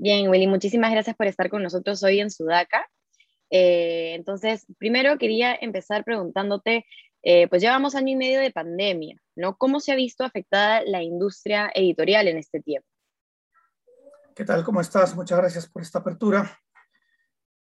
Bien, 0.00 0.30
Willy, 0.30 0.46
muchísimas 0.46 0.92
gracias 0.92 1.16
por 1.16 1.26
estar 1.26 1.50
con 1.50 1.60
nosotros 1.60 2.04
hoy 2.04 2.20
en 2.20 2.30
Sudaca. 2.30 2.88
Eh, 3.50 4.14
entonces, 4.14 4.64
primero 4.78 5.18
quería 5.18 5.56
empezar 5.60 6.04
preguntándote, 6.04 6.86
eh, 7.24 7.48
pues 7.48 7.62
llevamos 7.62 7.96
año 7.96 8.12
y 8.12 8.14
medio 8.14 8.38
de 8.38 8.52
pandemia, 8.52 9.20
¿no? 9.34 9.56
¿Cómo 9.56 9.80
se 9.80 9.90
ha 9.90 9.96
visto 9.96 10.22
afectada 10.22 10.82
la 10.86 11.02
industria 11.02 11.72
editorial 11.74 12.28
en 12.28 12.38
este 12.38 12.60
tiempo? 12.60 12.86
¿Qué 14.36 14.44
tal? 14.44 14.62
¿Cómo 14.62 14.80
estás? 14.80 15.16
Muchas 15.16 15.36
gracias 15.36 15.68
por 15.68 15.82
esta 15.82 15.98
apertura. 15.98 16.48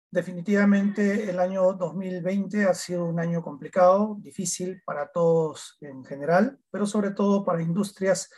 Definitivamente 0.08 1.28
el 1.28 1.40
año 1.40 1.72
2020 1.72 2.62
ha 2.62 2.74
sido 2.74 3.06
un 3.06 3.18
año 3.18 3.42
complicado, 3.42 4.18
difícil 4.20 4.80
para 4.84 5.10
todos 5.10 5.78
en 5.80 6.04
general, 6.04 6.60
pero 6.70 6.86
sobre 6.86 7.10
todo 7.10 7.44
para 7.44 7.60
industrias 7.60 8.30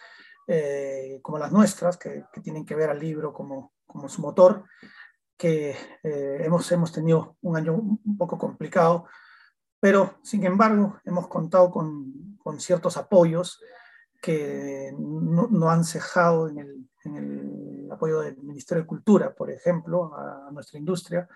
eh, 0.49 1.21
como 1.23 1.39
las 1.39 1.53
nuestras, 1.53 1.97
que, 1.97 2.25
tienen 2.43 2.67
que 2.67 2.75
ver 2.75 2.91
al 2.91 2.99
libro 2.99 3.33
como, 3.33 3.75
como 3.93 4.09
su 4.09 4.23
motor, 4.23 4.65
que 5.37 5.77
eh, 6.03 6.39
hemos, 6.41 6.71
hemos 6.73 6.93
tenido 6.93 7.37
un 7.43 7.57
año 7.57 7.75
un 7.75 8.17
poco 8.17 8.39
complicado, 8.39 9.07
pero 9.79 10.19
sin 10.23 10.45
embargo 10.45 10.99
hemos 11.05 11.29
contado 11.29 11.71
con, 11.71 12.39
con 12.39 12.59
ciertos 12.59 12.97
apoyos 12.97 13.61
que 14.21 14.95
no, 14.97 15.49
no 15.51 15.71
han 15.71 15.85
cejado 15.85 16.49
en 16.49 16.59
el, 16.59 16.91
en 17.05 17.17
el, 17.17 17.93
apoyo 17.93 18.21
del 18.21 18.39
Ministerio 18.39 18.85
de 18.85 18.87
Cultura, 18.87 19.35
por 19.35 19.51
ejemplo, 19.51 20.15
a, 20.15 20.49
a 20.49 20.51
nuestra 20.51 20.79
industria, 20.79 21.29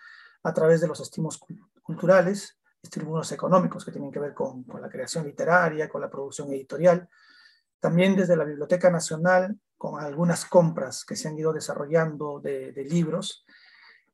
a 0.42 0.54
través 0.54 0.80
de 0.80 0.88
los 0.88 0.98
estímulos 1.00 1.38
culturales, 1.82 2.58
estímulos 2.82 3.30
económicos 3.32 3.84
que 3.84 3.90
tienen 3.90 4.10
que 4.10 4.20
ver 4.20 4.32
con, 4.32 4.64
con, 4.64 4.80
la 4.80 4.88
creación 4.88 5.26
literaria, 5.26 5.88
con 5.88 6.00
la 6.00 6.08
producción 6.08 6.50
editorial. 6.52 7.06
También 7.80 8.16
desde 8.16 8.36
la 8.36 8.44
Biblioteca 8.44 8.90
Nacional, 8.90 9.58
con 9.76 10.02
algunas 10.02 10.44
compras 10.44 11.04
que 11.04 11.16
se 11.16 11.28
han 11.28 11.38
ido 11.38 11.52
desarrollando 11.52 12.40
de, 12.40 12.72
libros 12.88 13.44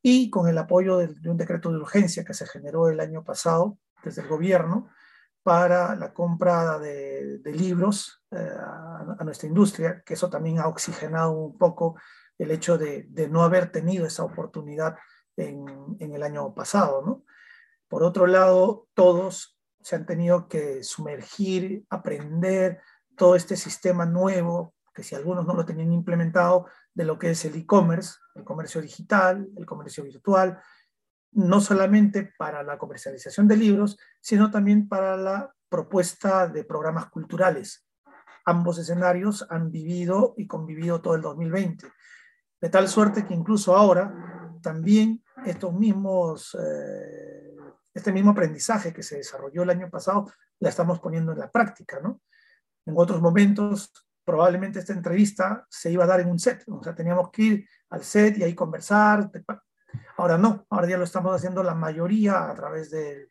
y 0.03 0.31
con 0.31 0.49
el 0.49 0.59
apoyo 0.59 0.99
de, 0.99 1.31
un 1.31 1.37
decreto 1.37 1.71
de 1.71 1.79
urgencia 1.79 2.25
que 2.25 2.35
se 2.35 2.47
generó 2.47 2.89
el 2.89 3.01
año 3.01 3.25
pasado 3.25 3.79
desde 4.03 4.23
el 4.23 4.29
gobierno 4.29 4.91
para 5.43 5.97
la 5.97 6.13
compra 6.13 6.79
de, 6.79 7.41
libros 7.45 8.23
eh, 8.31 8.37
a, 8.37 9.25
nuestra 9.25 9.49
industria, 9.49 10.03
que 10.05 10.15
eso 10.15 10.31
también 10.31 10.59
ha 10.59 10.69
oxigenado 10.69 11.33
un 11.33 11.59
poco 11.59 11.97
el 12.39 12.51
hecho 12.51 12.79
de, 12.79 13.07
de 13.09 13.29
no 13.29 13.43
haber 13.43 13.71
tenido 13.71 14.07
esa 14.07 14.25
oportunidad 14.25 14.97
en, 15.37 15.65
en 15.99 16.15
el 16.15 16.23
año 16.23 16.55
pasado. 16.55 17.03
¿no? 17.05 17.25
Por 17.89 18.03
otro 18.03 18.27
lado, 18.27 18.89
todos 18.95 19.59
se 19.83 19.97
han 19.97 20.07
tenido 20.07 20.49
que 20.49 20.83
sumergir, 20.83 21.85
aprender 21.91 22.81
todo 23.17 23.37
este 23.37 23.57
sistema 23.57 24.07
nuevo, 24.07 24.75
que 24.93 25.03
si 25.03 25.15
algunos 25.15 25.47
no 25.47 25.55
lo 25.55 25.65
tenían 25.65 25.93
implementado, 25.93 26.67
de 26.95 27.05
lo 27.05 27.19
que 27.19 27.31
es 27.31 27.45
el 27.45 27.57
e-commerce, 27.57 28.17
el 28.35 28.45
comercio 28.45 28.81
digital, 28.81 29.49
el 29.57 29.67
comercio 29.67 30.05
virtual, 30.05 30.61
no 31.33 31.61
solamente 31.61 32.33
para 32.37 32.63
la 32.63 32.79
comercialización 32.79 33.49
de 33.49 33.57
libros, 33.57 33.99
sino 34.21 34.51
también 34.51 34.89
para 34.89 35.17
la 35.17 35.55
propuesta 35.69 36.47
de 36.47 36.65
programas 36.65 37.07
culturales. 37.07 37.87
Ambos 38.45 38.79
escenarios 38.79 39.47
han 39.49 39.71
vivido 39.71 40.35
y 40.37 40.47
convivido 40.47 41.01
todo 41.01 41.15
el 41.15 41.23
2020, 41.23 41.87
de 42.61 42.69
tal 42.69 42.89
suerte 42.89 43.25
que 43.25 43.35
incluso 43.35 43.75
ahora 43.75 44.13
también 44.61 45.25
estos 45.47 45.73
mismos, 45.73 46.57
eh, 46.61 47.57
este 47.95 48.13
mismo 48.13 48.33
aprendizaje 48.33 48.93
que 48.93 49.03
se 49.03 49.17
desarrolló 49.17 49.63
el 49.63 49.71
año 49.71 49.91
pasado, 49.91 50.31
la 50.61 50.69
estamos 50.69 51.01
poniendo 51.01 51.33
en 51.33 51.39
la 51.39 51.51
práctica, 51.51 52.01
¿no? 52.01 52.21
En 52.85 52.95
otros 52.97 53.21
momentos, 53.21 53.93
probablemente 54.25 54.79
esta 54.79 54.93
entrevista 54.93 55.67
se 55.69 55.91
iba 55.91 56.05
a 56.05 56.07
dar 56.07 56.21
en 56.21 56.31
un 56.31 56.39
set, 56.39 56.65
o 56.69 56.83
sea, 56.83 56.95
teníamos 56.95 57.31
que 57.31 57.43
ir 57.43 57.69
al 57.91 58.03
set 58.05 58.39
y 58.39 58.45
ahí 58.45 58.55
conversar. 58.55 59.31
Ahora 60.17 60.39
no, 60.39 60.67
ahora 60.71 60.89
ya 60.89 60.99
lo 60.99 61.05
estamos 61.05 61.35
haciendo 61.35 61.63
la 61.63 61.75
mayoría 61.75 62.51
a 62.51 62.55
través, 62.55 62.91
de, 62.91 63.29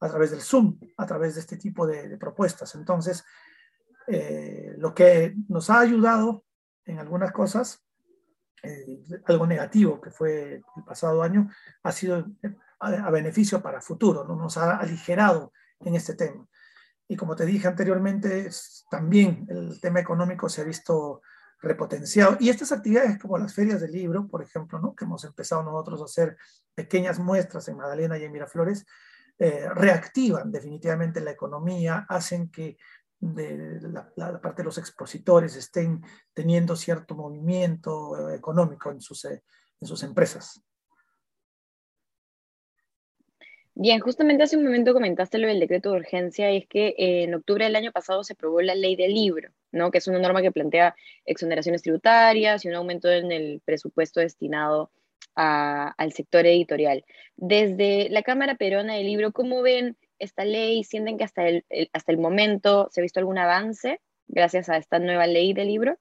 a 0.00 0.08
través 0.08 0.30
del 0.30 0.40
Zoom, 0.40 0.78
a 0.96 1.06
través 1.06 1.34
de 1.34 1.40
este 1.40 1.56
tipo 1.56 1.86
de, 1.86 2.08
de 2.08 2.16
propuestas. 2.16 2.74
Entonces, 2.74 3.24
eh, 4.06 4.74
lo 4.78 4.94
que 4.94 5.34
nos 5.48 5.70
ha 5.70 5.80
ayudado 5.80 6.44
en 6.84 6.98
algunas 6.98 7.32
cosas 7.32 7.84
eh, 8.62 9.02
algo 9.24 9.46
negativo 9.46 10.00
que 10.00 10.10
fue 10.10 10.62
el 10.76 10.84
pasado 10.84 11.22
año 11.22 11.48
ha 11.82 11.92
sido 11.92 12.26
a, 12.78 12.88
a, 12.88 13.10
beneficio 13.10 13.62
para 13.62 13.80
futuro, 13.80 14.24
¿no? 14.24 14.36
nos 14.36 14.58
ha 14.58 14.76
aligerado 14.76 15.52
en 15.80 15.94
este 15.94 16.14
tema. 16.14 16.46
Y 17.10 17.16
como 17.16 17.34
te 17.34 17.44
dije 17.44 17.66
anteriormente, 17.66 18.48
también 18.88 19.44
el 19.48 19.80
tema 19.80 19.98
económico 19.98 20.48
se 20.48 20.60
ha 20.60 20.64
visto 20.64 21.22
repotenciado. 21.60 22.36
Y 22.38 22.50
estas 22.50 22.70
actividades 22.70 23.18
como 23.18 23.36
las 23.36 23.52
ferias 23.52 23.80
del 23.80 23.90
libro, 23.90 24.28
por 24.28 24.44
ejemplo, 24.44 24.78
¿no? 24.78 24.94
que 24.94 25.06
hemos 25.06 25.24
empezado 25.24 25.64
nosotros 25.64 26.00
a 26.00 26.04
hacer 26.04 26.36
pequeñas 26.72 27.18
muestras 27.18 27.66
en 27.66 27.78
Magdalena 27.78 28.16
y 28.16 28.22
en 28.22 28.30
Miraflores, 28.30 28.86
eh, 29.40 29.68
reactivan 29.74 30.52
definitivamente 30.52 31.20
la 31.20 31.32
economía, 31.32 32.06
hacen 32.08 32.48
que 32.48 32.76
la, 33.18 34.08
la, 34.14 34.40
parte 34.40 34.62
de 34.62 34.66
los 34.66 34.78
expositores 34.78 35.56
estén 35.56 36.04
teniendo 36.32 36.76
cierto 36.76 37.16
movimiento 37.16 38.30
económico 38.30 38.92
en 38.92 39.00
sus, 39.00 39.24
en 39.24 39.42
sus 39.80 40.04
empresas. 40.04 40.62
Bien, 43.82 43.98
justamente 43.98 44.42
hace 44.42 44.58
un 44.58 44.64
momento 44.64 44.92
comentaste 44.92 45.38
lo 45.38 45.48
del 45.48 45.58
decreto 45.58 45.90
de 45.90 46.00
urgencia 46.00 46.52
y 46.52 46.58
es 46.58 46.66
que 46.66 46.88
eh, 46.98 47.22
en 47.22 47.32
octubre 47.32 47.64
del 47.64 47.76
año 47.76 47.92
pasado 47.92 48.22
se 48.24 48.34
aprobó 48.34 48.60
la 48.60 48.74
ley 48.74 48.94
del 48.94 49.14
libro, 49.14 49.52
¿no? 49.72 49.90
que 49.90 49.96
es 49.96 50.06
una 50.06 50.18
norma 50.18 50.42
que 50.42 50.52
plantea 50.52 50.94
exoneraciones 51.24 51.80
tributarias 51.80 52.62
y 52.62 52.68
un 52.68 52.74
aumento 52.74 53.10
en 53.10 53.32
el 53.32 53.62
presupuesto 53.64 54.20
destinado 54.20 54.90
al 55.34 56.12
sector 56.12 56.44
editorial. 56.44 57.06
Desde 57.36 58.10
la 58.10 58.22
Cámara 58.22 58.56
Peruana 58.56 58.96
del 58.96 59.06
Libro, 59.06 59.32
¿cómo 59.32 59.62
ven 59.62 59.96
esta 60.18 60.44
ley? 60.44 60.84
¿Sienten 60.84 61.16
que 61.16 61.24
hasta 61.24 61.48
el, 61.48 61.64
hasta 61.94 62.12
el 62.12 62.18
momento 62.18 62.90
se 62.92 63.00
ha 63.00 63.02
visto 63.02 63.20
algún 63.20 63.38
avance 63.38 64.02
gracias 64.28 64.68
a 64.68 64.76
esta 64.76 64.98
nueva 64.98 65.26
ley 65.26 65.54
del 65.54 65.68
libro? 65.68 65.96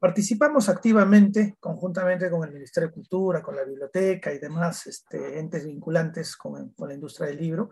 Participamos 0.00 0.70
activamente, 0.70 1.56
conjuntamente 1.60 2.30
con 2.30 2.42
el 2.42 2.54
Ministerio 2.54 2.88
de 2.88 2.94
Cultura, 2.94 3.42
con 3.42 3.54
la 3.54 3.64
biblioteca 3.64 4.32
y 4.32 4.38
demás 4.38 4.86
este, 4.86 5.38
entes 5.38 5.66
vinculantes 5.66 6.36
con, 6.36 6.70
con, 6.70 6.88
la 6.88 6.94
industria 6.94 7.28
del 7.28 7.36
libro, 7.36 7.68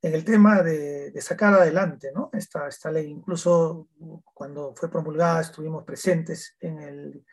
en 0.00 0.14
el 0.14 0.24
tema 0.24 0.62
de, 0.62 1.10
de 1.10 1.20
sacar 1.20 1.52
adelante 1.52 2.10
¿no? 2.14 2.30
esta, 2.32 2.66
esta 2.66 2.90
ley. 2.90 3.10
Incluso 3.10 3.88
cuando 4.32 4.74
fue 4.74 4.90
promulgada 4.90 5.42
estuvimos 5.42 5.84
presentes 5.84 6.56
en 6.58 6.78
el, 6.78 7.26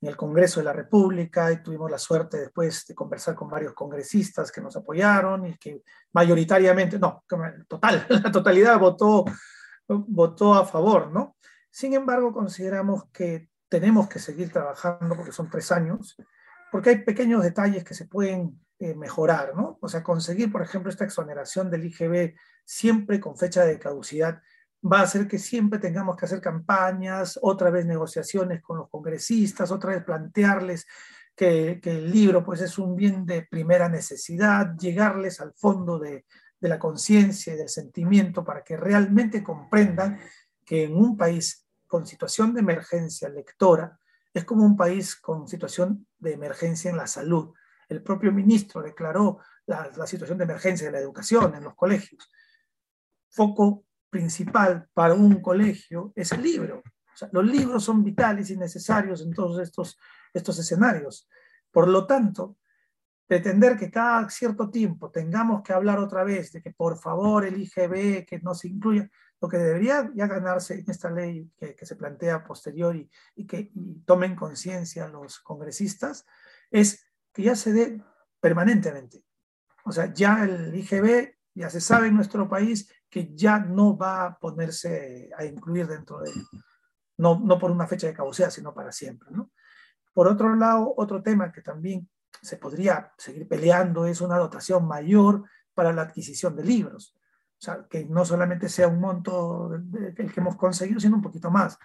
en 0.00 0.08
el 0.08 0.16
Congreso 0.16 0.60
de 0.60 0.66
la 0.66 0.72
República 0.72 1.50
y 1.50 1.60
tuvimos 1.60 1.90
la 1.90 1.98
suerte 1.98 2.38
después 2.38 2.86
de 2.86 2.94
conversar 2.94 3.34
con 3.34 3.50
varios 3.50 3.74
congresistas 3.74 4.52
que 4.52 4.60
nos 4.60 4.76
apoyaron 4.76 5.48
y 5.48 5.58
que 5.58 5.82
mayoritariamente, 6.12 7.00
no, 7.00 7.24
total, 7.66 8.06
la 8.22 8.30
totalidad 8.30 8.78
votó, 8.78 9.24
votó 9.88 10.54
a 10.54 10.64
favor, 10.64 11.10
¿no? 11.10 11.36
Sin 11.70 11.92
embargo, 11.94 12.32
consideramos 12.32 13.10
que 13.12 13.48
tenemos 13.74 14.08
que 14.08 14.20
seguir 14.20 14.52
trabajando 14.52 15.16
porque 15.16 15.32
son 15.32 15.50
tres 15.50 15.72
años, 15.72 16.16
porque 16.70 16.90
hay 16.90 16.98
pequeños 16.98 17.42
detalles 17.42 17.82
que 17.82 17.92
se 17.92 18.04
pueden 18.04 18.60
eh, 18.78 18.94
mejorar, 18.94 19.52
¿no? 19.56 19.78
O 19.80 19.88
sea, 19.88 20.00
conseguir, 20.00 20.52
por 20.52 20.62
ejemplo, 20.62 20.90
esta 20.90 21.04
exoneración 21.04 21.72
del 21.72 21.84
IGB 21.86 22.36
siempre 22.64 23.18
con 23.18 23.36
fecha 23.36 23.64
de 23.64 23.80
caducidad 23.80 24.40
va 24.80 25.00
a 25.00 25.02
hacer 25.02 25.26
que 25.26 25.40
siempre 25.40 25.80
tengamos 25.80 26.16
que 26.16 26.26
hacer 26.26 26.40
campañas, 26.40 27.36
otra 27.42 27.70
vez 27.70 27.84
negociaciones 27.84 28.62
con 28.62 28.78
los 28.78 28.88
congresistas, 28.88 29.72
otra 29.72 29.90
vez 29.90 30.04
plantearles 30.04 30.86
que, 31.34 31.80
el 31.82 32.12
libro 32.12 32.44
pues 32.44 32.60
es 32.60 32.78
un 32.78 32.94
bien 32.94 33.26
de 33.26 33.42
primera 33.42 33.88
necesidad, 33.88 34.76
llegarles 34.76 35.40
al 35.40 35.52
fondo 35.52 35.98
de, 35.98 36.26
de 36.60 36.68
la 36.68 36.78
conciencia 36.78 37.54
y 37.54 37.56
del 37.56 37.68
sentimiento 37.68 38.44
para 38.44 38.62
que 38.62 38.76
realmente 38.76 39.42
comprendan 39.42 40.20
que 40.64 40.84
en 40.84 40.94
un 40.94 41.16
país 41.16 41.63
con 41.94 42.08
situación 42.08 42.52
de 42.52 42.58
emergencia 42.58 43.28
lectora 43.28 44.00
es 44.32 44.44
como 44.44 44.64
un 44.64 44.76
país 44.76 45.14
con 45.14 45.46
situación 45.46 46.08
de 46.18 46.32
emergencia 46.32 46.90
en 46.90 46.96
la 46.96 47.06
salud. 47.06 47.54
El 47.88 48.02
propio 48.02 48.32
ministro 48.32 48.82
declaró 48.82 49.38
la, 49.66 50.04
situación 50.04 50.36
de 50.38 50.42
emergencia 50.42 50.88
de 50.88 50.92
la 50.92 50.98
educación 50.98 51.54
en 51.54 51.62
los 51.62 51.76
colegios. 51.76 52.28
Foco 53.30 53.84
principal 54.10 54.88
para 54.92 55.14
un 55.14 55.40
colegio 55.40 56.12
es 56.16 56.32
el 56.32 56.42
libro. 56.42 56.82
Los 57.30 57.44
libros 57.44 57.84
son 57.84 58.02
vitales 58.02 58.50
y 58.50 58.56
necesarios 58.56 59.22
en 59.22 59.32
todos 59.32 59.60
estos, 59.60 59.96
estos 60.32 60.58
escenarios. 60.58 61.28
Por 61.70 61.86
lo 61.86 62.08
tanto, 62.08 62.56
pretender 63.24 63.76
que 63.76 63.92
cada 63.92 64.28
cierto 64.30 64.68
tiempo 64.68 65.12
tengamos 65.12 65.62
que 65.62 65.72
hablar 65.72 66.00
otra 66.00 66.24
vez 66.24 66.50
de 66.50 66.60
que 66.60 66.72
por 66.72 66.98
favor 66.98 67.44
el 67.44 67.56
IGB, 67.56 68.26
que 68.26 68.40
no 68.42 68.52
se 68.52 68.66
incluya, 68.66 69.08
lo 69.44 69.48
que 69.50 69.58
debería 69.58 70.10
ya 70.14 70.26
ganarse 70.26 70.72
en 70.72 70.90
esta 70.90 71.10
ley 71.10 71.52
que, 71.58 71.76
se 71.84 71.96
plantea 71.96 72.44
posterior 72.44 72.96
y, 72.96 73.10
y 73.36 73.46
que 73.46 73.70
y 73.74 74.00
tomen 74.06 74.34
conciencia 74.34 75.06
los 75.08 75.38
congresistas, 75.40 76.24
es 76.70 77.04
que 77.30 77.42
ya 77.42 77.54
se 77.54 77.74
dé 77.74 78.02
permanentemente. 78.40 79.22
O 79.84 79.92
sea, 79.92 80.10
ya 80.14 80.44
el 80.44 80.74
IGB 80.74 81.34
ya 81.54 81.68
se 81.68 81.82
sabe 81.82 82.06
en 82.06 82.16
nuestro 82.16 82.48
país 82.48 82.90
que 83.10 83.34
ya 83.34 83.58
no 83.58 83.98
va 83.98 84.24
a 84.24 84.38
ponerse 84.38 85.28
a 85.36 85.44
incluir 85.44 85.88
dentro 85.88 86.20
de, 86.20 86.30
no, 87.18 87.38
no 87.38 87.58
por 87.58 87.70
una 87.70 87.86
fecha 87.86 88.06
de 88.06 88.14
caducidad, 88.14 88.48
sino 88.48 88.72
para 88.72 88.92
siempre. 88.92 89.28
¿no? 89.30 89.50
Por 90.14 90.26
otro 90.26 90.56
lado, 90.56 90.94
otro 90.96 91.22
tema 91.22 91.52
que 91.52 91.60
también 91.60 92.08
se 92.40 92.56
podría 92.56 93.12
seguir 93.18 93.46
peleando 93.46 94.06
es 94.06 94.22
una 94.22 94.38
dotación 94.38 94.86
mayor 94.86 95.44
para 95.74 95.92
la 95.92 96.00
adquisición 96.00 96.56
de 96.56 96.64
libros. 96.64 97.14
Sea, 97.64 97.86
que 97.88 98.04
no 98.04 98.24
solamente 98.24 98.68
sea 98.68 98.88
un 98.88 99.00
monto 99.00 99.74
el 99.74 100.32
que 100.32 100.40
hemos 100.40 100.56
conseguido, 100.56 101.00
sino 101.00 101.16
un 101.16 101.22
poquito 101.22 101.50
más. 101.50 101.78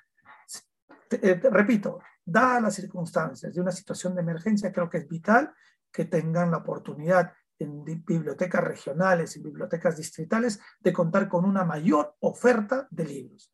Eh, 1.12 1.40
repito, 1.52 2.00
dadas 2.26 2.62
las 2.62 2.76
circunstancias 2.76 3.54
de 3.54 3.62
una 3.62 3.72
situación 3.72 4.14
de 4.14 4.22
emergencia, 4.22 4.72
creo 4.72 4.90
que 4.90 4.98
es 4.98 5.08
vital 5.08 5.54
que 5.92 6.06
tengan 6.06 6.52
la 6.52 6.58
oportunidad 6.58 7.34
en 7.58 7.84
bibliotecas 7.84 8.64
regionales 8.64 9.36
y 9.36 9.42
bibliotecas 9.42 9.98
distritales 9.98 10.60
de 10.80 10.94
contar 10.94 11.28
con 11.28 11.46
una 11.46 11.64
mayor 11.66 12.16
oferta 12.20 12.88
de 12.92 13.06
libros. 13.06 13.52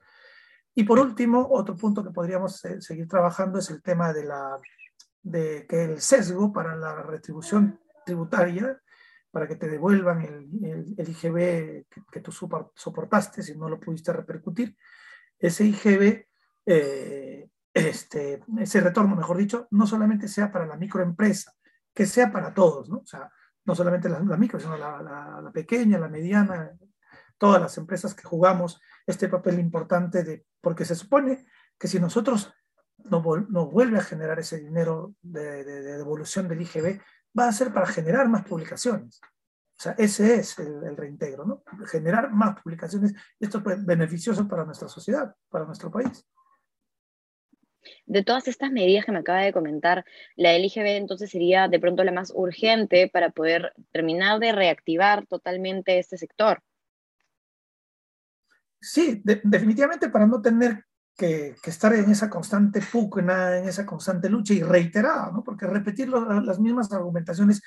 Y 0.73 0.83
por 0.83 0.99
último, 0.99 1.47
otro 1.51 1.75
punto 1.75 2.03
que 2.03 2.11
podríamos 2.11 2.63
eh, 2.65 2.81
seguir 2.81 3.07
trabajando 3.07 3.59
es 3.59 3.69
el 3.69 3.81
tema 3.81 4.11
de, 4.11 4.25
la, 4.25 4.59
de 5.21 5.65
que 5.67 5.85
el 5.85 6.01
sesgo 6.01 6.51
para 6.51 6.75
la 6.75 7.01
retribución 7.01 7.79
tributaria, 8.05 8.79
para 9.35 9.49
que 9.49 9.57
te 9.57 9.67
devuelvan 9.67 10.21
el, 10.21 10.95
el, 10.97 11.09
IGB 11.09 11.87
que, 12.09 12.21
tú 12.21 12.31
soportaste 12.31 13.43
si 13.43 13.57
no 13.57 13.67
lo 13.67 13.81
pudiste 13.81 14.13
repercutir, 14.13 14.77
ese 15.37 15.65
IGB, 15.65 16.25
eh, 16.65 17.49
este, 17.73 18.41
ese 18.57 18.79
retorno, 18.79 19.13
mejor 19.13 19.35
dicho, 19.35 19.67
no 19.71 19.85
solamente 19.87 20.29
sea 20.29 20.49
para 20.49 20.65
la 20.65 20.77
microempresa, 20.77 21.51
que 21.93 22.05
sea 22.05 22.31
para 22.31 22.53
todos, 22.53 22.87
¿no? 22.87 22.99
O 22.99 23.05
sea, 23.05 23.29
no 23.65 23.75
solamente 23.75 24.07
la, 24.07 24.21
micro, 24.37 24.57
sino 24.57 24.77
la, 24.77 25.01
la, 25.01 25.51
pequeña, 25.51 25.99
la 25.99 26.07
mediana, 26.07 26.71
todas 27.37 27.61
las 27.61 27.77
empresas 27.77 28.15
que 28.15 28.23
jugamos 28.23 28.79
este 29.05 29.27
papel 29.27 29.59
importante 29.59 30.23
de, 30.23 30.45
porque 30.61 30.85
se 30.85 30.95
supone 30.95 31.45
que 31.77 31.89
si 31.89 31.99
nosotros 31.99 32.53
nos, 32.99 33.21
vuelve 33.21 33.97
a 33.97 34.03
generar 34.03 34.39
ese 34.39 34.61
dinero 34.61 35.13
de, 35.21 35.65
devolución 35.65 36.47
del 36.47 36.61
IGB, 36.61 37.01
va 37.37 37.47
a 37.47 37.51
ser 37.51 37.73
para 37.73 37.87
generar 37.87 38.27
más 38.29 38.43
publicaciones. 38.45 39.19
O 39.77 39.81
sea, 39.81 39.93
ese 39.97 40.35
es 40.35 40.57
el, 40.59 40.95
reintegro, 40.95 41.45
¿no? 41.45 41.63
Generar 41.87 42.31
más 42.31 42.61
publicaciones. 42.61 43.13
Esto 43.39 43.61
es 43.69 43.85
beneficioso 43.85 44.47
para 44.47 44.63
nuestra 44.63 44.87
sociedad, 44.87 45.35
para 45.49 45.65
nuestro 45.65 45.91
país. 45.91 46.25
De 48.05 48.23
todas 48.23 48.47
estas 48.47 48.71
medidas 48.71 49.05
que 49.05 49.11
me 49.11 49.19
acaba 49.19 49.41
de 49.41 49.53
comentar, 49.53 50.05
la 50.35 50.57
LGB 50.57 50.95
entonces 50.95 51.29
sería 51.29 51.67
de 51.67 51.79
pronto 51.79 52.03
la 52.03 52.11
más 52.11 52.31
urgente 52.33 53.09
para 53.11 53.29
poder 53.31 53.73
terminar 53.91 54.39
de 54.39 54.53
reactivar 54.53 55.27
totalmente 55.27 55.99
este 55.99 56.17
sector. 56.17 56.63
Sí, 58.79 59.21
definitivamente 59.23 60.09
para 60.09 60.25
no 60.25 60.41
tener 60.41 60.85
que, 61.15 61.55
estar 61.63 61.93
en 61.93 62.09
esa 62.11 62.29
constante 62.29 62.81
pugna, 62.81 63.57
en 63.57 63.67
esa 63.67 63.85
constante 63.85 64.29
lucha 64.29 64.53
y 64.53 64.61
reiterada, 64.61 65.31
¿no? 65.31 65.43
porque 65.43 65.65
repetir 65.67 66.09
las 66.09 66.59
mismas 66.59 66.91
argumentaciones, 66.91 67.61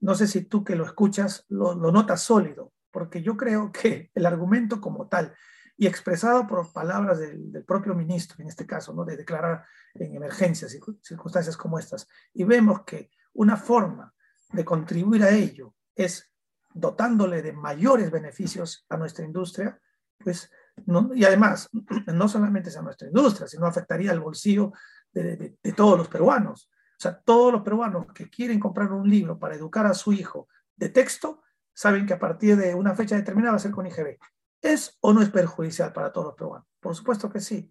no 0.00 0.14
sé 0.14 0.26
si 0.26 0.42
tú 0.44 0.64
que 0.64 0.76
lo 0.76 0.84
escuchas 0.84 1.44
lo, 1.48 1.74
lo 1.74 1.90
notas 1.90 2.22
sólido, 2.22 2.72
porque 2.90 3.22
yo 3.22 3.36
creo 3.36 3.72
que 3.72 4.10
el 4.14 4.26
argumento 4.26 4.80
como 4.80 5.08
tal 5.08 5.34
y 5.76 5.86
expresado 5.86 6.46
por 6.46 6.72
palabras 6.72 7.18
del, 7.18 7.64
propio 7.66 7.94
ministro, 7.94 8.36
en 8.40 8.48
este 8.48 8.66
caso, 8.66 8.92
¿no? 8.92 9.04
de 9.04 9.16
declarar 9.16 9.64
en 9.94 10.14
emergencias, 10.14 10.74
y 10.74 10.80
circunstancias 11.02 11.56
como 11.56 11.78
estas, 11.78 12.06
y 12.32 12.44
vemos 12.44 12.82
que 12.84 13.10
una 13.32 13.56
forma 13.56 14.14
de 14.52 14.64
contribuir 14.64 15.24
a 15.24 15.30
ello 15.30 15.74
es 15.94 16.30
dotándole 16.72 17.42
de 17.42 17.52
mayores 17.52 18.10
beneficios 18.10 18.86
a 18.88 18.96
nuestra 18.96 19.24
industria, 19.24 19.80
pues, 20.18 20.50
no, 20.86 21.10
y 21.14 21.24
además, 21.24 21.68
no 22.06 22.28
solamente 22.28 22.76
a 22.76 22.82
nuestra 22.82 23.08
industria, 23.08 23.46
sino 23.46 23.66
afectaría 23.66 24.10
al 24.10 24.20
bolsillo 24.20 24.72
de, 25.12 25.56
todos 25.76 25.98
los 25.98 26.08
peruanos. 26.08 26.70
O 26.98 27.02
sea, 27.02 27.20
todos 27.20 27.52
los 27.52 27.62
peruanos 27.62 28.06
que 28.14 28.30
quieren 28.30 28.60
comprar 28.60 28.92
un 28.92 29.08
libro 29.08 29.38
para 29.38 29.54
educar 29.54 29.86
a 29.86 29.94
su 29.94 30.12
hijo 30.12 30.48
de 30.76 30.88
texto, 30.88 31.42
saben 31.74 32.06
que 32.06 32.14
a 32.14 32.18
partir 32.18 32.56
de 32.56 32.74
una 32.74 32.94
fecha 32.94 33.16
determinada 33.16 33.52
va 33.52 33.56
a 33.56 33.60
ser 33.60 33.72
con 33.72 33.86
IGB. 33.86 34.18
¿Es 34.60 34.96
o 35.00 35.12
no 35.12 35.22
es 35.22 35.30
perjudicial 35.30 35.92
para 35.92 36.12
todos 36.12 36.28
los 36.28 36.34
peruanos? 36.36 36.68
Por 36.80 36.94
supuesto 36.94 37.28
que 37.28 37.40
sí. 37.40 37.70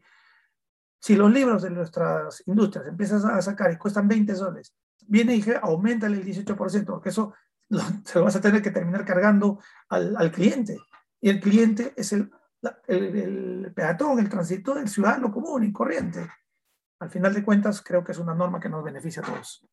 Si 1.00 1.16
los 1.16 1.32
libros 1.32 1.64
de 1.64 1.70
nuestras 1.70 2.44
industrias 2.46 2.88
empiezan 2.88 3.26
a 3.32 3.42
sacar 3.42 3.72
y 3.72 3.78
cuestan 3.78 4.08
20 4.08 4.36
soles, 4.36 4.76
viene 5.08 5.36
y 5.36 5.46
aumenta 5.62 6.08
el 6.08 6.24
18%, 6.24 6.86
porque 6.86 7.10
eso 7.10 7.34
se 8.06 8.20
lo 8.20 8.26
vas 8.26 8.36
a 8.36 8.42
tener 8.42 8.62
que 8.62 8.72
terminar 8.72 9.06
cargando 9.06 9.60
al, 9.90 10.32
cliente. 10.32 10.78
Y 11.20 11.30
el 11.30 11.40
cliente 11.40 11.94
es 11.96 12.12
el, 12.14 12.32
el, 12.88 13.72
peatón, 13.76 14.20
el 14.20 14.30
tránsito, 14.30 14.78
el 14.78 14.88
ciudadano 14.88 15.32
común 15.32 15.64
y 15.64 15.72
corriente. 15.72 16.28
Al 17.00 17.10
final 17.10 17.34
de 17.34 17.44
cuentas, 17.44 17.82
creo 17.82 18.04
que 18.04 18.12
es 18.12 18.18
una 18.18 18.36
norma 18.36 18.60
que 18.60 18.70
nos 18.70 18.84
beneficia 18.84 19.22
a 19.22 19.26
todos. 19.26 19.66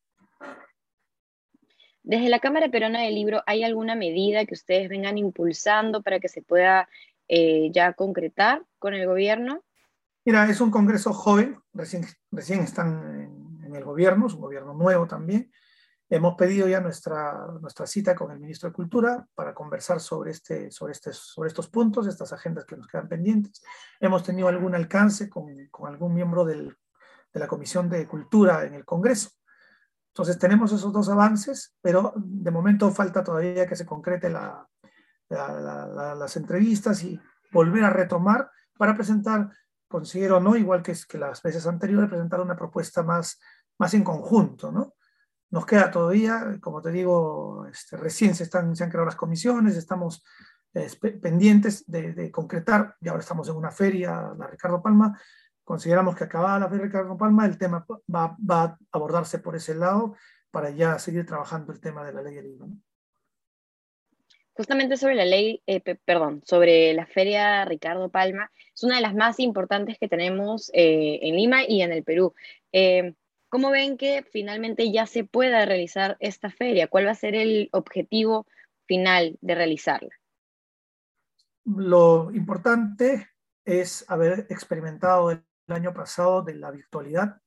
Desde 2.01 2.29
la 2.29 2.39
Cámara 2.39 2.69
Peruana 2.69 3.01
del 3.01 3.13
Libro, 3.13 3.43
¿hay 3.45 3.63
alguna 3.63 3.95
medida 3.95 4.45
que 4.45 4.55
ustedes 4.55 4.89
vengan 4.89 5.17
impulsando 5.17 6.01
para 6.01 6.19
que 6.19 6.27
se 6.27 6.41
pueda 6.41 6.89
eh, 7.27 7.69
ya 7.71 7.93
concretar 7.93 8.65
con 8.79 8.95
el 8.95 9.05
gobierno? 9.05 9.63
Mira, 10.25 10.49
es 10.49 10.59
un 10.61 10.71
Congreso 10.71 11.13
joven, 11.13 11.59
recién, 11.73 12.05
recién 12.31 12.61
están 12.61 13.63
en, 13.63 13.75
el 13.75 13.83
gobierno, 13.83 14.25
es 14.25 14.33
un 14.33 14.41
gobierno 14.41 14.73
nuevo 14.73 15.05
también. 15.05 15.51
Hemos 16.11 16.35
pedido 16.35 16.67
ya 16.67 16.79
nuestra, 16.79 17.45
nuestra 17.61 17.85
cita 17.85 18.15
con 18.15 18.31
el 18.31 18.39
ministro 18.39 18.69
de 18.69 18.73
Cultura 18.73 19.27
para 19.35 19.53
conversar 19.53 19.99
sobre, 19.99 20.31
este, 20.31 20.71
sobre, 20.71 20.93
este, 20.93 21.13
sobre 21.13 21.49
estos 21.49 21.69
puntos, 21.69 22.07
estas 22.07 22.33
agendas 22.33 22.65
que 22.65 22.75
nos 22.75 22.87
quedan 22.87 23.07
pendientes. 23.07 23.61
Hemos 23.99 24.23
tenido 24.23 24.47
algún 24.47 24.73
alcance 24.73 25.29
con, 25.29 25.67
con 25.69 25.87
algún 25.87 26.15
miembro 26.15 26.45
del, 26.45 26.75
de 27.31 27.39
la 27.39 27.47
Comisión 27.47 27.89
de 27.89 28.07
Cultura 28.07 28.65
en 28.65 28.73
el 28.73 28.85
Congreso. 28.85 29.29
Entonces 30.07 30.39
tenemos 30.39 30.71
esos 30.71 30.91
dos 30.91 31.09
avances, 31.09 31.75
pero 31.79 32.13
de 32.15 32.49
momento 32.49 32.89
falta 32.89 33.23
todavía 33.23 33.67
que 33.67 33.75
se 33.75 33.85
concrete 33.85 34.31
la, 34.31 34.67
las 35.29 36.35
entrevistas 36.35 37.03
y 37.03 37.19
volver 37.51 37.83
a 37.83 37.91
retomar 37.91 38.49
para 38.75 38.95
presentar, 38.95 39.51
considero, 39.87 40.39
¿no? 40.39 40.55
igual 40.55 40.81
que, 40.81 40.95
que 41.07 41.19
las 41.19 41.43
veces 41.43 41.67
anteriores, 41.67 42.09
presentar 42.09 42.41
una 42.41 42.55
propuesta 42.55 43.03
más, 43.03 43.39
más 43.77 43.93
en 43.93 44.03
conjunto. 44.03 44.71
¿no? 44.71 44.95
Nos 45.51 45.65
queda 45.65 45.91
todavía, 45.91 46.57
como 46.61 46.81
te 46.81 46.91
digo, 46.91 47.65
este, 47.71 47.97
recién 47.97 48.35
se, 48.35 48.43
están, 48.43 48.75
se 48.75 48.83
han 48.83 48.89
creado 48.89 49.05
las 49.05 49.15
comisiones, 49.15 49.75
estamos 49.75 50.23
pendientes 51.21 51.83
de, 51.87 52.13
de, 52.13 52.29
concretar, 52.29 52.95
y 53.01 53.07
ahora 53.07 53.21
estamos 53.21 53.49
en 53.49 53.55
una 53.55 53.71
feria, 53.71 54.33
la 54.37 54.45
Ricardo 54.47 54.81
Palma, 54.81 55.19
consideramos 55.63 56.15
que 56.15 56.25
acabada 56.25 56.59
la 56.59 56.69
feria 56.69 56.85
Ricardo 56.85 57.17
Palma, 57.17 57.45
el 57.45 57.57
tema 57.57 57.85
va, 58.13 58.37
va, 58.39 58.63
a 58.63 58.77
abordarse 58.91 59.39
por 59.39 59.55
ese 59.55 59.73
lado 59.73 60.15
para 60.51 60.69
ya 60.69 60.99
seguir 60.99 61.25
trabajando 61.25 61.73
el 61.73 61.79
tema 61.79 62.05
de 62.05 62.13
la 62.13 62.21
ley 62.21 62.35
del. 62.35 62.57
¿no? 62.59 62.69
justamente 64.59 64.97
sobre 64.97 65.15
la 65.15 65.23
ley, 65.23 65.63
eh, 65.67 65.79
perdón, 65.79 66.41
sobre 66.45 66.93
la 66.93 67.05
feria 67.05 67.63
Ricardo 67.63 68.09
Palma, 68.09 68.51
es 68.75 68.83
una 68.83 68.97
de 68.97 69.01
las 69.01 69.15
más 69.15 69.39
importantes 69.39 69.97
que 69.97 70.09
tenemos 70.09 70.69
eh, 70.73 71.17
en 71.21 71.37
Lima 71.37 71.63
y 71.65 71.81
en 71.81 71.93
el 71.93 72.03
Perú. 72.03 72.33
¿Cómo 73.49 73.71
ven 73.71 73.97
que 73.97 74.25
finalmente 74.31 74.91
ya 74.91 75.05
se 75.05 75.23
pueda 75.23 75.65
realizar 75.65 76.17
esta 76.19 76.49
feria? 76.49 76.87
¿Cuál 76.87 77.07
va 77.07 77.11
a 77.11 77.15
ser 77.15 77.35
el 77.35 77.69
objetivo 77.71 78.45
final 78.85 79.37
de 79.41 79.55
realizarla? 79.55 80.09
Lo 81.65 82.31
importante 82.31 83.29
es 83.65 84.05
haber 84.07 84.47
experimentado 84.49 85.31
el 85.31 85.43
año 85.67 85.93
pasado 85.93 86.41
de 86.41 86.55
la 86.55 86.71
virtualidad 86.71 87.41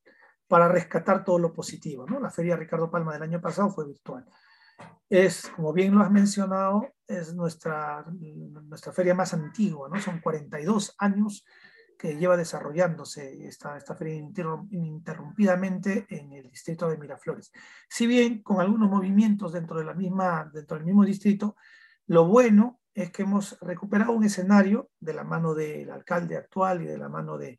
para 0.47 0.69
rescatar 0.69 1.25
todo 1.25 1.39
lo 1.39 1.53
positivo. 1.53 2.07
¿no? 2.07 2.21
La 2.21 2.31
feria 2.31 2.57
Ricardo 2.57 2.91
Palma 2.91 3.15
del 3.15 3.23
año 3.23 3.41
pasado 3.41 3.71
fue 3.71 3.87
virtual 3.87 4.27
es, 5.09 5.49
como 5.55 5.73
bien 5.73 5.95
lo 5.95 6.03
has 6.03 6.11
mencionado, 6.11 6.95
es 7.07 7.35
nuestra, 7.35 8.05
nuestra 8.65 8.93
feria 8.93 9.15
más 9.15 9.35
antigua, 9.35 9.89
¿no? 9.89 10.01
Son 10.01 10.21
42 10.21 10.95
años 10.99 11.45
que 12.03 12.17
lleva 12.17 12.37
desarrollándose 12.37 13.47
esta, 13.47 13.77
esta 13.77 13.95
feria 13.95 14.17
ininterrumpidamente 14.17 16.05
en 16.09 16.33
el 16.33 16.51
distrito 16.51 16.91
de 16.91 16.99
Miraflores. 16.99 17.53
Si 17.89 18.09
bien 18.09 18.43
con 18.43 18.61
algunos 18.61 18.91
movimientos 18.91 19.53
dentro, 19.53 19.79
de 19.79 19.85
la 19.85 19.95
misma, 19.95 20.51
dentro 20.53 20.77
del 20.77 20.85
mismo 20.85 21.05
distrito, 21.05 21.55
lo 22.09 22.27
bueno 22.27 22.81
es 22.93 23.13
que 23.13 23.23
hemos 23.23 23.57
recuperado 23.61 24.11
un 24.11 24.25
escenario 24.25 24.91
de 24.99 25.15
la 25.15 25.23
mano 25.23 25.55
del 25.55 25.93
alcalde 25.93 26.37
actual 26.37 26.83
y 26.83 26.87
de 26.87 26.99
la 26.99 27.09
mano 27.09 27.39
de, 27.39 27.57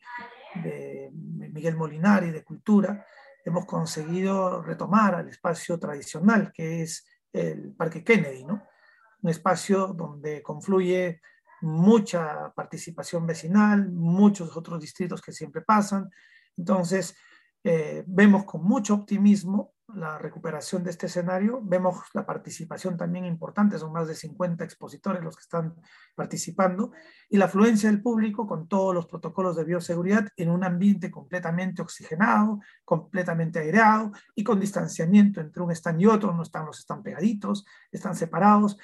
de 0.62 1.10
Miguel 1.14 1.78
Molinari 1.78 2.30
de 2.30 2.44
Cultura, 2.44 3.06
hemos 3.46 3.66
conseguido 3.66 4.62
retomar 4.62 5.16
al 5.16 5.30
espacio 5.30 5.80
tradicional 5.80 6.52
que 6.52 6.82
es 6.82 7.08
el 7.32 7.74
Parque 7.76 8.04
Kennedy. 8.04 8.44
Un 8.44 9.30
espacio 9.30 9.88
donde 9.88 10.44
confluye 10.44 11.22
mucha 11.64 12.52
participación 12.54 13.26
vecinal, 13.26 13.92
muchos 13.92 14.56
otros 14.56 14.80
distritos 14.80 15.22
que 15.22 15.32
siempre 15.32 15.62
pasan. 15.62 16.10
Entonces, 16.58 17.16
eh, 17.64 18.04
vemos 18.06 18.44
con 18.44 18.64
mucho 18.64 18.94
optimismo 18.94 19.74
la 19.96 20.18
recuperación 20.18 20.84
de 20.84 20.92
este 20.92 21.06
escenario. 21.06 21.62
Vemos 21.64 21.98
la 22.14 22.26
participación 22.26 22.98
también 22.98 23.26
importante, 23.26 23.78
son 23.78 23.94
más 23.94 24.08
de 24.08 24.16
50 24.16 24.64
expositores 24.64 25.24
los 25.24 25.36
que 25.36 25.42
están 25.42 25.76
participando, 26.16 26.92
y 27.30 27.38
la 27.38 27.46
afluencia 27.46 27.90
del 27.90 28.02
público 28.02 28.48
con 28.48 28.68
todos 28.68 28.94
los 28.94 29.06
protocolos 29.06 29.56
de 29.56 29.64
bioseguridad 29.64 30.28
en 30.36 30.50
un 30.50 30.64
ambiente 30.64 31.12
completamente 31.12 31.82
oxigenado, 31.82 32.60
completamente 32.84 33.60
aireado 33.60 34.12
y 34.36 34.44
con 34.44 34.60
distanciamiento 34.60 35.42
entre 35.42 35.64
un 35.64 35.72
stand 35.72 36.02
y 36.02 36.06
otro, 36.06 36.34
no 36.34 36.44
están 36.44 36.66
los 36.66 36.80
están 36.80 37.04
pegaditos, 37.04 37.66
están 37.92 38.16
separados, 38.16 38.78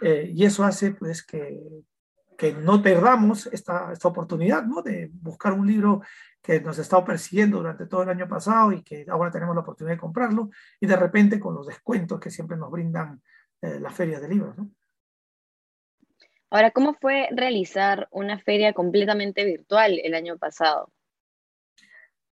eh, 0.00 0.30
y 0.34 0.44
eso 0.44 0.64
hace 0.64 0.92
pues 0.92 1.24
que, 1.24 1.60
que 2.36 2.52
no 2.52 2.82
perdamos 2.82 3.46
esta, 3.46 3.92
esta 3.92 4.08
oportunidad 4.08 4.64
¿no? 4.64 4.82
de 4.82 5.10
buscar 5.12 5.52
un 5.52 5.66
libro 5.66 6.02
que 6.42 6.60
nos 6.60 6.78
ha 6.78 6.82
estado 6.82 7.04
persiguiendo 7.04 7.58
durante 7.58 7.86
todo 7.86 8.02
el 8.02 8.10
año 8.10 8.28
pasado 8.28 8.72
y 8.72 8.82
que 8.82 9.06
ahora 9.08 9.30
tenemos 9.30 9.54
la 9.54 9.62
oportunidad 9.62 9.94
de 9.94 10.00
comprarlo, 10.00 10.50
y 10.78 10.86
de 10.86 10.96
repente 10.96 11.40
con 11.40 11.54
los 11.54 11.66
descuentos 11.66 12.20
que 12.20 12.30
siempre 12.30 12.56
nos 12.56 12.70
brindan 12.70 13.22
eh, 13.62 13.80
las 13.80 13.94
ferias 13.94 14.20
de 14.20 14.28
libros. 14.28 14.56
¿no? 14.58 14.70
Ahora, 16.50 16.70
¿cómo 16.70 16.94
fue 16.94 17.28
realizar 17.32 18.08
una 18.10 18.38
feria 18.38 18.74
completamente 18.74 19.44
virtual 19.44 19.98
el 20.04 20.14
año 20.14 20.36
pasado? 20.38 20.92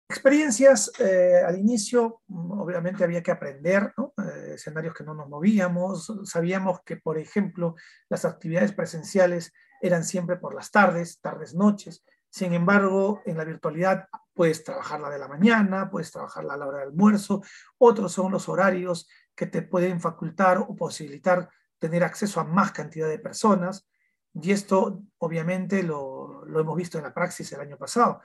Experiencias, 0.10 0.91
eh, 1.00 1.41
al 1.46 1.60
inicio 1.60 2.22
obviamente 2.27 3.03
había 3.03 3.22
que 3.22 3.29
aprender, 3.29 3.94
¿no? 3.96 4.13
Escenarios 4.60 4.94
que 4.94 5.04
no 5.04 5.13
nos 5.13 5.28
movíamos, 5.28 6.13
sabíamos 6.24 6.82
que, 6.86 6.98
por 6.98 7.18
ejemplo, 7.18 7.75
las 8.10 8.25
actividades 8.25 8.74
presenciales 8.74 9.54
eran 9.82 10.04
siempre 10.04 10.38
por 10.38 10.54
las 10.54 10.72
tardes, 10.72 11.20
tardes, 11.20 11.54
noches, 11.54 12.04
sin 12.30 12.54
embargo, 12.54 13.22
en 13.25 13.38
la 13.38 13.44
virtualidad 13.44 14.08
puedes 14.34 14.63
trabajarla 14.63 15.10
de 15.10 15.20
la 15.20 15.28
mañana, 15.28 15.89
puedes 15.89 16.12
trabajarla 16.12 16.54
a 16.54 16.58
la 16.58 16.68
hora 16.68 16.80
del 16.80 16.89
almuerzo, 16.89 17.42
otros 17.80 18.12
son 18.12 18.32
los 18.32 18.48
horarios 18.48 19.10
que 19.36 19.48
te 19.48 19.63
pueden 19.63 20.00
facultar 20.00 20.60
o 20.60 20.75
posibilitar 20.75 21.50
tener 21.80 22.04
acceso 22.04 22.39
a 22.39 22.44
más 22.44 22.72
cantidad 22.72 23.08
de 23.08 23.20
personas, 23.20 23.88
y 24.34 24.51
esto 24.51 25.01
obviamente 25.18 25.82
lo, 25.82 26.46
hemos 26.46 26.75
visto 26.75 26.98
en 26.98 27.06
la 27.06 27.13
praxis 27.13 27.51
el 27.51 27.62
año 27.62 27.78
pasado. 27.78 28.22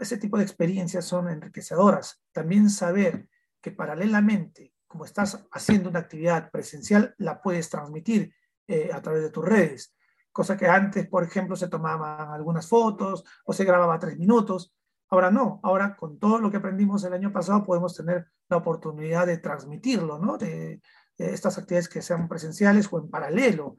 Ese 0.00 0.16
tipo 0.16 0.38
de 0.38 0.44
experiencias 0.44 1.04
son 1.04 1.28
enriquecedoras. 1.28 2.20
También 2.32 2.70
saber 2.70 3.28
que 3.60 3.70
paralelamente, 3.70 4.74
como 4.88 5.04
estás 5.04 5.46
haciendo 5.52 5.90
una 5.90 6.00
actividad 6.00 6.50
presencial, 6.50 7.14
la 7.18 7.40
puedes 7.40 7.68
transmitir 7.68 8.34
eh, 8.66 8.90
a 8.92 9.00
través 9.00 9.22
de 9.22 9.30
tus 9.30 9.44
redes 9.44 9.94
cosa 10.38 10.56
que 10.56 10.68
antes, 10.68 11.08
por 11.08 11.24
ejemplo, 11.24 11.56
se 11.56 11.66
tomaban 11.66 12.30
algunas 12.30 12.68
fotos 12.68 13.24
o 13.44 13.52
se 13.52 13.64
grababa 13.64 13.98
tres 13.98 14.16
minutos. 14.16 14.72
Ahora 15.08 15.32
no, 15.32 15.58
ahora 15.64 15.96
con 15.96 16.16
todo 16.20 16.38
lo 16.38 16.48
que 16.48 16.58
aprendimos 16.58 17.02
el 17.02 17.12
año 17.12 17.32
pasado 17.32 17.64
podemos 17.64 17.96
tener 17.96 18.28
la 18.48 18.58
oportunidad 18.58 19.26
de 19.26 19.38
transmitirlo, 19.38 20.20
¿no? 20.20 20.38
De, 20.38 20.80
estas 21.16 21.58
actividades 21.58 21.88
que 21.88 22.00
sean 22.00 22.28
presenciales 22.28 22.86
o 22.92 23.00
en 23.00 23.10
paralelo. 23.10 23.78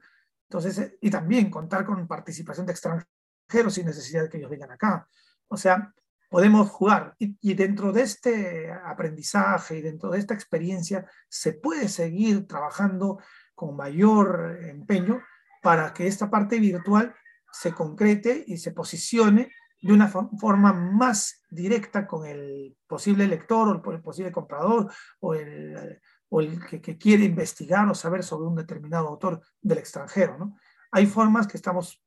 Entonces, 0.50 0.78
eh, 0.80 0.98
y 1.00 1.08
también 1.08 1.50
contar 1.50 1.86
con 1.86 2.06
participación 2.06 2.66
de 2.66 2.72
extranjeros 2.72 3.72
sin 3.72 3.86
necesidad 3.86 4.24
de 4.24 4.28
que 4.28 4.36
ellos 4.36 4.50
vengan 4.50 4.72
acá. 4.72 5.08
O 5.48 5.56
sea, 5.56 5.94
podemos 6.30 6.70
jugar 6.70 7.16
y, 7.18 7.54
dentro 7.54 7.92
de 7.92 8.02
este 8.02 8.72
aprendizaje 8.72 9.78
y 9.78 9.82
dentro 9.82 10.10
de 10.10 10.20
esta 10.20 10.32
experiencia 10.32 11.04
se 11.28 11.52
puede 11.52 11.88
seguir 11.88 12.46
trabajando 12.46 13.18
con 13.54 13.76
mayor 13.76 14.58
empeño 14.62 15.20
para 15.60 15.92
que 15.92 16.06
esta 16.06 16.30
parte 16.30 16.58
virtual 16.58 17.14
se 17.52 17.72
concrete 17.72 18.44
y 18.46 18.56
se 18.58 18.70
posicione 18.70 19.50
de 19.82 19.92
una 19.92 20.08
forma 20.08 20.72
más 20.72 21.42
directa 21.50 22.06
con 22.06 22.24
el 22.26 22.76
posible 22.86 23.26
lector 23.26 23.68
o 23.68 23.92
el 23.92 24.00
posible 24.00 24.30
comprador 24.30 24.92
o 25.18 25.34
el, 25.34 26.00
o 26.28 26.40
el 26.40 26.64
que, 26.64 26.96
quiere 26.96 27.24
investigar 27.24 27.88
o 27.88 27.94
saber 27.94 28.22
sobre 28.22 28.46
un 28.46 28.54
determinado 28.54 29.08
autor 29.08 29.40
del 29.60 29.78
extranjero. 29.78 30.38
¿no? 30.38 30.56
Hay 30.92 31.06
formas 31.06 31.48
que 31.48 31.56
estamos 31.56 32.00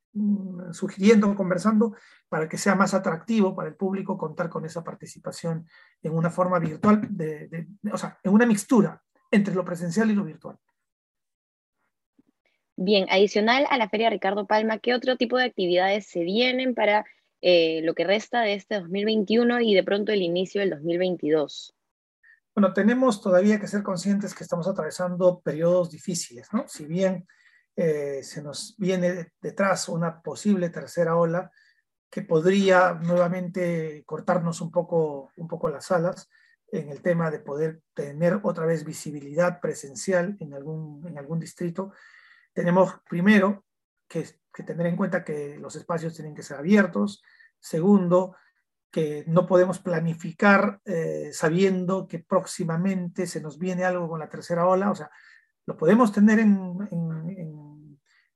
sugiriendo, 0.72 1.36
conversando, 1.36 1.96
para 2.30 2.48
que 2.48 2.58
sea 2.58 2.76
más 2.76 2.94
atractivo 2.94 3.56
para 3.56 3.70
el 3.70 3.76
público 3.76 4.18
contar 4.18 4.50
con 4.50 4.66
esa 4.66 4.84
participación 4.84 5.68
en 6.02 6.14
una 6.14 6.30
forma 6.30 6.60
virtual, 6.60 7.08
de, 7.10 7.68
o 7.92 7.98
sea, 7.98 8.20
en 8.24 8.32
una 8.32 8.46
mixtura 8.46 9.02
entre 9.32 9.56
lo 9.56 9.66
presencial 9.66 10.12
y 10.12 10.16
lo 10.16 10.24
virtual. 10.24 10.58
Bien, 12.76 13.06
adicional 13.10 13.66
a 13.70 13.78
la 13.78 13.90
Feria 13.90 14.10
Ricardo 14.10 14.48
Palma, 14.48 14.80
¿qué 14.80 14.94
otro 14.94 15.16
tipo 15.16 15.38
de 15.38 15.46
actividades 15.46 16.08
se 16.08 16.24
vienen 16.24 16.74
para 16.74 17.06
eh, 17.42 17.82
lo 17.84 17.94
que 17.94 18.04
resta 18.04 18.42
de 18.42 18.54
este 18.54 18.80
2021 18.80 19.62
y 19.62 19.76
de 19.76 19.84
pronto 19.84 20.12
el 20.12 20.22
inicio 20.22 20.62
del 20.62 20.72
2022? 20.72 21.76
Bueno, 22.56 22.74
tenemos 22.74 23.22
todavía 23.22 23.60
que 23.60 23.68
ser 23.68 23.84
conscientes 23.84 24.36
que 24.36 24.44
estamos 24.44 24.68
atravesando 24.68 25.40
periodos 25.40 25.90
difíciles, 25.90 26.48
¿no? 26.52 26.68
Si 26.68 26.86
bien 26.86 27.28
eh, 27.76 28.22
se 28.24 28.42
nos 28.42 28.76
viene 28.78 29.34
detrás 29.42 29.90
una 29.90 30.22
posible 30.22 30.70
tercera 30.70 31.16
ola 31.16 31.52
que 32.10 32.22
podría 32.22 32.94
nuevamente 32.94 34.04
cortarnos 34.06 34.62
un 34.62 34.72
poco, 34.72 35.32
un 35.38 35.48
poco 35.48 35.70
las 35.70 35.92
alas 35.92 36.30
en 36.72 36.90
el 36.90 37.02
tema 37.02 37.32
de 37.32 37.40
poder 37.40 37.82
tener 37.94 38.40
otra 38.44 38.66
vez 38.66 38.84
visibilidad 38.84 39.60
presencial 39.60 40.38
en 40.40 40.54
algún, 40.54 41.08
en 41.08 41.18
algún 41.18 41.40
distrito, 41.40 41.92
tenemos 42.54 43.00
primero 43.10 43.66
que, 44.08 44.26
tener 44.64 44.86
en 44.86 44.96
cuenta 44.96 45.24
que 45.24 45.58
los 45.58 45.76
espacios 45.76 46.14
tienen 46.14 46.36
que 46.36 46.44
ser 46.44 46.58
abiertos. 46.58 47.24
Segundo, 47.60 48.36
que 48.92 49.24
no 49.28 49.48
podemos 49.48 49.80
planificar 49.80 50.80
eh, 50.86 51.32
sabiendo 51.34 52.08
que 52.08 52.20
próximamente 52.20 53.26
se 53.26 53.42
nos 53.42 53.58
viene 53.58 53.84
algo 53.84 54.08
con 54.08 54.20
la 54.20 54.30
tercera 54.30 54.68
ola. 54.68 54.92
O 54.92 54.96
sea, 54.96 55.10
lo 55.66 55.76
podemos 55.78 56.12
tener 56.12 56.40
en, 56.40 56.52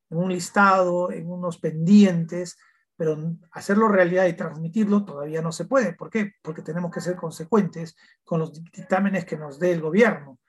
un 0.09 0.31
listado, 0.31 1.11
en 1.11 1.29
unos 1.29 1.57
pendientes, 1.57 2.57
pero 2.95 3.17
hacerlo 3.51 3.87
realidad 3.89 4.25
y 4.25 4.33
transmitirlo 4.33 5.05
todavía 5.05 5.41
no 5.41 5.51
se 5.51 5.65
puede. 5.65 5.93
¿Por 5.93 6.09
qué? 6.09 6.33
Porque 6.41 6.61
tenemos 6.61 6.91
que 6.91 7.01
ser 7.01 7.15
consecuentes 7.15 7.95
con 8.23 8.39
los 8.39 8.53
dictámenes 8.53 9.25
que 9.25 9.37
nos 9.37 9.59
dé 9.59 9.73
el 9.73 9.81
gobierno 9.81 10.39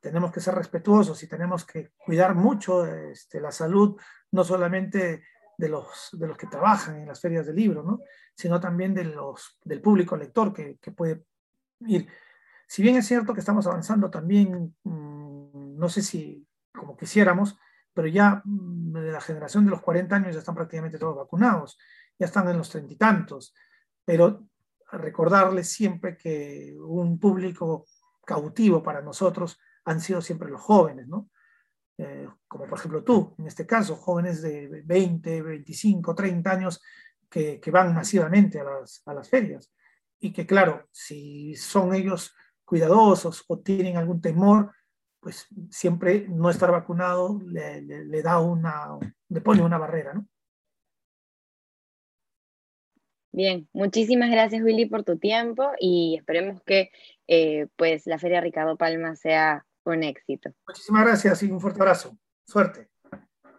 tenemos 0.00 0.32
que 0.32 0.40
ser 0.40 0.54
respetuosos 0.54 1.22
y 1.22 1.28
tenemos 1.28 1.64
que 1.64 1.92
cuidar 1.96 2.34
mucho 2.34 2.86
este, 2.86 3.40
la 3.40 3.52
salud, 3.52 4.00
no 4.32 4.44
solamente 4.44 5.22
de 5.56 5.68
los, 5.68 6.08
de 6.12 6.26
los 6.26 6.38
que 6.38 6.46
trabajan 6.46 6.96
en 6.96 7.08
las 7.08 7.20
ferias 7.20 7.46
de 7.46 7.52
libro, 7.52 7.82
¿no? 7.82 8.00
sino 8.34 8.58
también 8.58 8.94
de 8.94 9.04
los, 9.04 9.58
del 9.62 9.82
público 9.82 10.16
lector 10.16 10.54
que, 10.54 10.78
que 10.80 10.90
puede 10.90 11.24
ir. 11.80 12.08
Si 12.66 12.82
bien 12.82 12.96
es 12.96 13.06
cierto 13.06 13.34
que 13.34 13.40
estamos 13.40 13.66
avanzando 13.66 14.10
también, 14.10 14.74
mm, 14.84 15.76
no 15.76 15.88
sé 15.88 16.02
si 16.02 16.46
como 16.72 16.96
quisiéramos, 16.96 17.58
pero 17.92 18.08
ya 18.08 18.42
mm, 18.44 18.92
de 18.92 19.12
la 19.12 19.20
generación 19.20 19.64
de 19.64 19.70
los 19.70 19.82
40 19.82 20.16
años 20.16 20.34
ya 20.34 20.40
están 20.40 20.54
prácticamente 20.54 20.98
todos 20.98 21.16
vacunados, 21.16 21.78
ya 22.18 22.26
están 22.26 22.48
en 22.48 22.58
los 22.58 22.70
treinta 22.70 22.92
y 22.92 22.96
tantos, 22.96 23.54
pero 24.04 24.46
recordarles 24.92 25.68
siempre 25.70 26.16
que 26.16 26.76
un 26.78 27.18
público 27.18 27.86
cautivo 28.24 28.82
para 28.82 29.00
nosotros 29.00 29.58
han 29.84 30.00
sido 30.00 30.20
siempre 30.20 30.50
los 30.50 30.60
jóvenes, 30.60 31.08
¿no? 31.08 31.30
Eh, 31.98 32.28
como 32.48 32.66
por 32.66 32.78
ejemplo 32.78 33.04
tú, 33.04 33.34
en 33.38 33.46
este 33.46 33.66
caso, 33.66 33.96
jóvenes 33.96 34.40
de 34.40 34.82
20, 34.84 35.42
25, 35.42 36.14
30 36.14 36.50
años 36.50 36.82
que, 37.28 37.60
que 37.60 37.70
van 37.70 37.94
masivamente 37.94 38.58
a 38.58 38.64
las, 38.64 39.02
a 39.06 39.14
las, 39.14 39.28
ferias. 39.28 39.70
Y 40.18 40.32
que 40.32 40.46
claro, 40.46 40.88
si 40.90 41.54
son 41.56 41.94
ellos 41.94 42.34
cuidadosos 42.64 43.44
o 43.48 43.58
tienen 43.58 43.96
algún 43.96 44.20
temor, 44.20 44.72
pues 45.20 45.46
siempre 45.70 46.26
no 46.28 46.50
estar 46.50 46.70
vacunado 46.70 47.40
le, 47.44 47.82
le, 47.82 48.22
da 48.22 48.40
una, 48.40 48.98
le 49.28 49.40
pone 49.40 49.62
una 49.62 49.78
barrera, 49.78 50.14
¿no? 50.14 50.26
Bien, 53.32 53.68
muchísimas 53.72 54.30
gracias 54.30 54.62
Willy 54.62 54.86
por 54.86 55.04
tu 55.04 55.16
tiempo 55.18 55.70
y 55.78 56.16
esperemos 56.18 56.60
que 56.64 56.90
eh, 57.28 57.68
pues 57.76 58.06
la 58.06 58.18
Feria 58.18 58.40
Ricardo 58.40 58.76
Palma 58.76 59.14
sea 59.14 59.64
un 59.84 60.02
éxito. 60.02 60.50
Muchísimas 60.66 61.04
gracias 61.04 61.42
y 61.44 61.50
un 61.50 61.60
fuerte 61.60 61.80
abrazo. 61.80 62.18
Suerte. 62.44 62.89